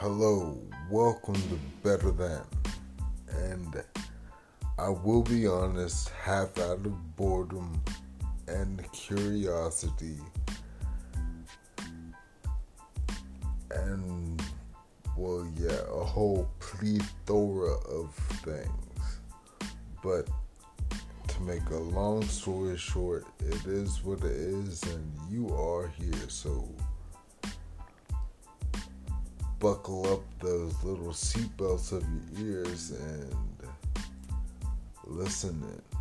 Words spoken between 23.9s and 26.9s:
what it is, and you are here. So